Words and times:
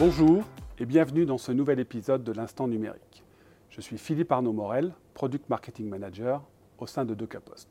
Bonjour 0.00 0.44
et 0.78 0.86
bienvenue 0.86 1.26
dans 1.26 1.36
ce 1.36 1.52
nouvel 1.52 1.78
épisode 1.78 2.24
de 2.24 2.32
l'Instant 2.32 2.66
numérique. 2.66 3.22
Je 3.68 3.82
suis 3.82 3.98
Philippe 3.98 4.32
Arnaud 4.32 4.54
Morel, 4.54 4.94
Product 5.12 5.46
Marketing 5.50 5.90
Manager 5.90 6.42
au 6.78 6.86
sein 6.86 7.04
de 7.04 7.12
DocaPost. 7.12 7.68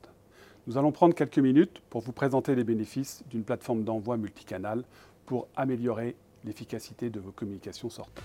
Nous 0.67 0.77
allons 0.77 0.91
prendre 0.91 1.15
quelques 1.15 1.39
minutes 1.39 1.81
pour 1.89 2.01
vous 2.01 2.11
présenter 2.11 2.53
les 2.53 2.63
bénéfices 2.63 3.23
d'une 3.31 3.43
plateforme 3.43 3.83
d'envoi 3.83 4.17
multicanal 4.17 4.83
pour 5.25 5.47
améliorer 5.55 6.15
l'efficacité 6.45 7.09
de 7.09 7.19
vos 7.19 7.31
communications 7.31 7.89
sortantes. 7.89 8.23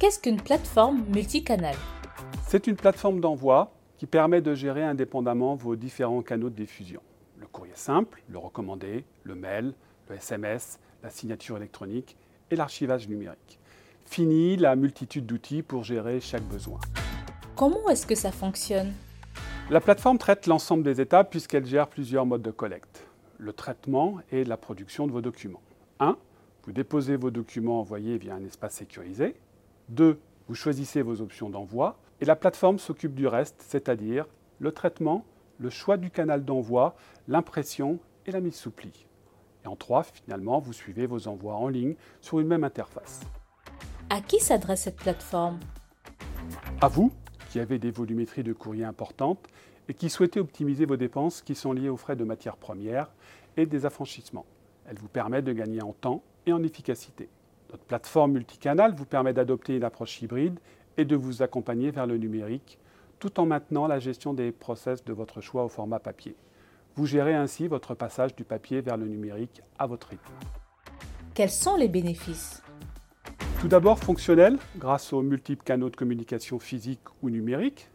Qu'est-ce 0.00 0.20
qu'une 0.20 0.40
plateforme 0.40 1.04
multicanal 1.12 1.76
C'est 2.46 2.66
une 2.66 2.76
plateforme 2.76 3.20
d'envoi 3.20 3.74
qui 3.98 4.06
permet 4.06 4.40
de 4.40 4.54
gérer 4.54 4.84
indépendamment 4.84 5.54
vos 5.54 5.76
différents 5.76 6.22
canaux 6.22 6.48
de 6.48 6.56
diffusion. 6.56 7.02
Le 7.36 7.46
courrier 7.46 7.74
simple, 7.76 8.22
le 8.30 8.38
recommandé, 8.38 9.04
le 9.22 9.34
mail, 9.34 9.74
le 10.08 10.16
SMS, 10.16 10.78
la 11.02 11.10
signature 11.10 11.58
électronique 11.58 12.16
et 12.50 12.56
l'archivage 12.56 13.08
numérique. 13.08 13.58
Fini 14.04 14.56
la 14.56 14.76
multitude 14.76 15.26
d'outils 15.26 15.62
pour 15.62 15.84
gérer 15.84 16.20
chaque 16.20 16.44
besoin. 16.44 16.78
Comment 17.56 17.88
est-ce 17.88 18.06
que 18.06 18.14
ça 18.14 18.32
fonctionne? 18.32 18.92
La 19.70 19.80
plateforme 19.80 20.18
traite 20.18 20.46
l'ensemble 20.46 20.82
des 20.82 21.00
étapes 21.00 21.30
puisqu'elle 21.30 21.64
gère 21.64 21.88
plusieurs 21.88 22.26
modes 22.26 22.42
de 22.42 22.50
collecte. 22.50 23.06
Le 23.38 23.52
traitement 23.52 24.18
et 24.30 24.44
la 24.44 24.56
production 24.56 25.06
de 25.06 25.12
vos 25.12 25.22
documents. 25.22 25.62
1. 26.00 26.16
Vous 26.64 26.72
déposez 26.72 27.16
vos 27.16 27.30
documents 27.30 27.80
envoyés 27.80 28.18
via 28.18 28.34
un 28.34 28.44
espace 28.44 28.74
sécurisé. 28.74 29.36
2. 29.88 30.18
Vous 30.48 30.54
choisissez 30.54 31.02
vos 31.02 31.20
options 31.20 31.48
d'envoi. 31.48 31.98
Et 32.20 32.24
la 32.24 32.36
plateforme 32.36 32.78
s'occupe 32.78 33.14
du 33.14 33.26
reste, 33.26 33.56
c'est-à-dire 33.66 34.26
le 34.60 34.72
traitement, 34.72 35.24
le 35.58 35.70
choix 35.70 35.96
du 35.96 36.10
canal 36.10 36.44
d'envoi, 36.44 36.94
l'impression 37.28 37.98
et 38.26 38.30
la 38.30 38.40
mise 38.40 38.54
sous 38.54 38.70
pli. 38.70 39.06
Et 39.64 39.68
en 39.68 39.76
3, 39.76 40.02
finalement, 40.02 40.60
vous 40.60 40.72
suivez 40.72 41.06
vos 41.06 41.28
envois 41.28 41.54
en 41.54 41.68
ligne 41.68 41.94
sur 42.20 42.40
une 42.40 42.48
même 42.48 42.64
interface. 42.64 43.20
À 44.10 44.20
qui 44.20 44.38
s'adresse 44.40 44.82
cette 44.82 44.96
plateforme? 44.96 45.58
À 46.80 46.88
vous, 46.88 47.12
qui 47.50 47.60
avez 47.60 47.78
des 47.78 47.90
volumétries 47.90 48.42
de 48.42 48.52
courrier 48.52 48.84
importantes 48.84 49.46
et 49.88 49.94
qui 49.94 50.10
souhaitez 50.10 50.40
optimiser 50.40 50.86
vos 50.86 50.96
dépenses 50.96 51.40
qui 51.40 51.54
sont 51.54 51.72
liées 51.72 51.88
aux 51.88 51.96
frais 51.96 52.16
de 52.16 52.24
matières 52.24 52.56
premières 52.56 53.10
et 53.56 53.66
des 53.66 53.86
affranchissements. 53.86 54.46
Elle 54.86 54.98
vous 54.98 55.08
permet 55.08 55.40
de 55.40 55.52
gagner 55.52 55.82
en 55.82 55.92
temps 55.92 56.22
et 56.46 56.52
en 56.52 56.62
efficacité. 56.62 57.28
Notre 57.70 57.84
plateforme 57.84 58.32
multicanal 58.32 58.94
vous 58.94 59.06
permet 59.06 59.32
d'adopter 59.32 59.76
une 59.76 59.84
approche 59.84 60.20
hybride 60.20 60.58
et 60.96 61.04
de 61.04 61.16
vous 61.16 61.42
accompagner 61.42 61.90
vers 61.90 62.06
le 62.06 62.18
numérique 62.18 62.78
tout 63.18 63.40
en 63.40 63.46
maintenant 63.46 63.86
la 63.86 63.98
gestion 63.98 64.34
des 64.34 64.52
process 64.52 65.02
de 65.04 65.12
votre 65.14 65.40
choix 65.40 65.64
au 65.64 65.68
format 65.68 65.98
papier. 65.98 66.36
Vous 66.96 67.06
gérez 67.06 67.34
ainsi 67.34 67.66
votre 67.66 67.94
passage 67.94 68.36
du 68.36 68.44
papier 68.44 68.80
vers 68.80 68.96
le 68.96 69.06
numérique 69.06 69.62
à 69.80 69.86
votre 69.88 70.10
rythme. 70.10 70.32
Quels 71.34 71.50
sont 71.50 71.74
les 71.74 71.88
bénéfices? 71.88 72.62
Tout 73.60 73.66
d'abord 73.66 73.98
fonctionnel, 73.98 74.58
grâce 74.76 75.12
aux 75.12 75.20
multiples 75.20 75.64
canaux 75.64 75.90
de 75.90 75.96
communication 75.96 76.60
physiques 76.60 77.00
ou 77.20 77.30
numériques, 77.30 77.90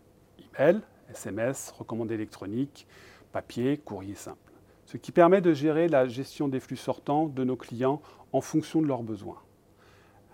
email, 0.58 0.82
SMS, 1.12 1.74
recommandés 1.78 2.16
électroniques, 2.16 2.88
papier, 3.32 3.78
courrier 3.78 4.16
simple. 4.16 4.52
Ce 4.86 4.98
qui 4.98 5.14
permet 5.14 5.40
de 5.40 5.54
gérer 5.54 5.88
la 5.88 6.08
gestion 6.10 6.50
des 6.50 6.60
flux 6.60 6.76
sortants 6.76 7.28
de 7.28 7.46
nos 7.46 7.56
clients 7.56 8.02
en 8.34 8.42
fonction 8.42 8.82
de 8.82 8.88
leurs 8.88 9.04
besoins. 9.04 9.42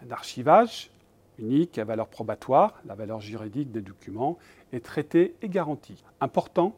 Un 0.03 0.09
archivage 0.09 0.89
unique 1.38 1.77
à 1.77 1.83
valeur 1.83 2.08
probatoire, 2.08 2.81
la 2.86 2.95
valeur 2.95 3.21
juridique 3.21 3.71
des 3.71 3.81
documents, 3.81 4.39
est 4.73 4.83
traité 4.83 5.36
et 5.43 5.49
garanti. 5.49 6.03
Important, 6.19 6.75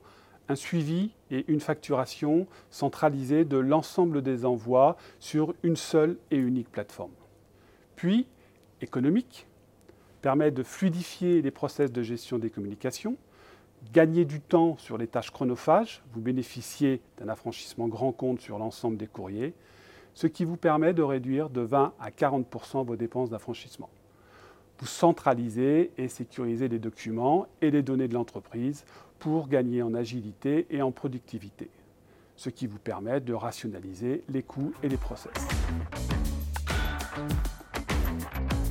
un 0.49 0.55
suivi 0.55 1.11
et 1.31 1.45
une 1.51 1.59
facturation 1.59 2.47
centralisée 2.69 3.45
de 3.45 3.57
l'ensemble 3.57 4.21
des 4.21 4.45
envois 4.45 4.97
sur 5.19 5.53
une 5.63 5.75
seule 5.75 6.17
et 6.31 6.37
unique 6.37 6.71
plateforme. 6.71 7.11
Puis, 7.95 8.27
économique, 8.81 9.47
permet 10.21 10.51
de 10.51 10.63
fluidifier 10.63 11.41
les 11.41 11.51
process 11.51 11.91
de 11.91 12.01
gestion 12.01 12.37
des 12.37 12.49
communications, 12.49 13.17
gagner 13.93 14.25
du 14.25 14.41
temps 14.41 14.77
sur 14.77 14.97
les 14.97 15.07
tâches 15.07 15.31
chronophages, 15.31 16.01
vous 16.13 16.21
bénéficiez 16.21 17.01
d'un 17.17 17.29
affranchissement 17.29 17.87
grand 17.87 18.11
compte 18.11 18.39
sur 18.39 18.57
l'ensemble 18.57 18.97
des 18.97 19.07
courriers, 19.07 19.53
ce 20.13 20.27
qui 20.27 20.45
vous 20.45 20.57
permet 20.57 20.93
de 20.93 21.03
réduire 21.03 21.49
de 21.49 21.61
20 21.61 21.93
à 21.99 22.09
40% 22.09 22.85
vos 22.85 22.95
dépenses 22.95 23.29
d'affranchissement. 23.29 23.89
Vous 24.79 24.85
centralisez 24.85 25.91
et 25.97 26.07
sécurisez 26.07 26.67
les 26.67 26.77
documents 26.77 27.47
et 27.61 27.71
les 27.71 27.81
données 27.81 28.07
de 28.07 28.13
l'entreprise 28.13 28.85
pour 29.17 29.47
gagner 29.47 29.81
en 29.81 29.95
agilité 29.95 30.67
et 30.69 30.83
en 30.83 30.91
productivité, 30.91 31.71
ce 32.35 32.51
qui 32.51 32.67
vous 32.67 32.77
permet 32.77 33.19
de 33.19 33.33
rationaliser 33.33 34.23
les 34.29 34.43
coûts 34.43 34.73
et 34.83 34.89
les 34.89 34.97
process. 34.97 35.33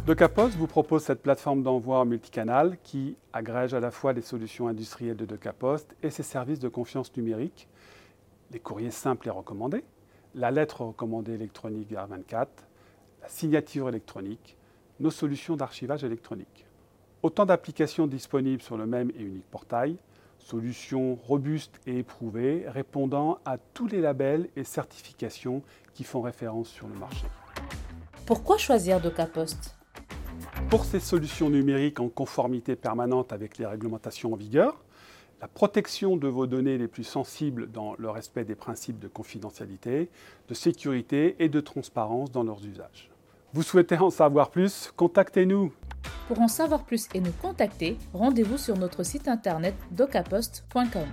DocaPost 0.06 0.56
vous 0.56 0.68
propose 0.68 1.02
cette 1.02 1.20
plateforme 1.20 1.64
d'envoi 1.64 2.04
multicanal 2.04 2.78
qui 2.84 3.16
agrège 3.32 3.74
à 3.74 3.80
la 3.80 3.90
fois 3.90 4.12
les 4.12 4.22
solutions 4.22 4.68
industrielles 4.68 5.16
de 5.16 5.24
DocaPost 5.24 5.96
et 6.04 6.10
ses 6.10 6.22
services 6.22 6.60
de 6.60 6.68
confiance 6.68 7.16
numérique, 7.16 7.66
les 8.52 8.60
courriers 8.60 8.92
simples 8.92 9.26
et 9.26 9.32
recommandés, 9.32 9.82
la 10.36 10.52
lettre 10.52 10.82
recommandée 10.82 11.32
électronique 11.32 11.90
R24, 11.90 12.46
la 13.22 13.28
signature 13.28 13.88
électronique, 13.88 14.56
nos 15.00 15.10
solutions 15.10 15.56
d'archivage 15.56 16.04
électronique. 16.04 16.66
Autant 17.22 17.46
d'applications 17.46 18.06
disponibles 18.06 18.62
sur 18.62 18.76
le 18.76 18.86
même 18.86 19.10
et 19.16 19.22
unique 19.22 19.50
portail, 19.50 19.96
solutions 20.38 21.16
robustes 21.16 21.80
et 21.86 21.98
éprouvées 21.98 22.64
répondant 22.68 23.38
à 23.44 23.58
tous 23.58 23.88
les 23.88 24.00
labels 24.00 24.48
et 24.56 24.64
certifications 24.64 25.62
qui 25.94 26.04
font 26.04 26.20
référence 26.20 26.68
sur 26.68 26.86
le 26.88 26.94
marché. 26.94 27.26
Pourquoi 28.26 28.58
choisir 28.58 29.00
DocaPost? 29.00 29.76
Pour 30.70 30.84
ces 30.84 31.00
solutions 31.00 31.50
numériques 31.50 32.00
en 32.00 32.08
conformité 32.08 32.76
permanente 32.76 33.32
avec 33.32 33.58
les 33.58 33.66
réglementations 33.66 34.32
en 34.32 34.36
vigueur, 34.36 34.84
la 35.40 35.48
protection 35.48 36.16
de 36.16 36.28
vos 36.28 36.46
données 36.46 36.78
les 36.78 36.88
plus 36.88 37.04
sensibles 37.04 37.70
dans 37.70 37.94
le 37.98 38.08
respect 38.08 38.44
des 38.44 38.54
principes 38.54 38.98
de 38.98 39.08
confidentialité, 39.08 40.10
de 40.48 40.54
sécurité 40.54 41.36
et 41.38 41.48
de 41.48 41.60
transparence 41.60 42.30
dans 42.30 42.42
leurs 42.42 42.64
usages. 42.64 43.10
Vous 43.56 43.62
souhaitez 43.62 43.96
en 43.96 44.10
savoir 44.10 44.50
plus 44.50 44.92
Contactez-nous. 44.96 45.72
Pour 46.28 46.42
en 46.42 46.46
savoir 46.46 46.84
plus 46.84 47.08
et 47.14 47.20
nous 47.20 47.32
contacter, 47.40 47.96
rendez-vous 48.12 48.58
sur 48.58 48.76
notre 48.76 49.02
site 49.02 49.28
internet 49.28 49.74
docapost.com. 49.92 51.06